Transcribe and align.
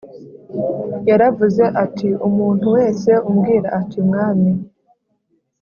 Yaravuze 1.09 1.63
ati 1.83 2.09
umuntu 2.27 2.65
wese 2.75 3.11
umbwira 3.29 3.67
ati 3.79 3.99
mwami 4.07 4.51